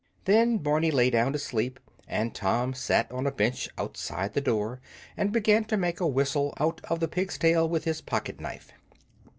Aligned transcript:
Then 0.25 0.57
Barney 0.57 0.89
lay 0.89 1.11
down 1.11 1.31
to 1.33 1.37
sleep, 1.37 1.79
and 2.07 2.33
Tom 2.33 2.73
sat 2.73 3.11
on 3.11 3.27
a 3.27 3.31
bench 3.31 3.69
outside 3.77 4.33
the 4.33 4.41
door 4.41 4.81
and 5.15 5.31
began 5.31 5.63
to 5.65 5.77
make 5.77 5.99
a 5.99 6.07
whistle 6.07 6.55
out 6.57 6.81
of 6.85 6.99
the 6.99 7.07
pig's 7.07 7.37
tail 7.37 7.69
with 7.69 7.83
his 7.83 8.01
pocket 8.01 8.39
knife. 8.39 8.71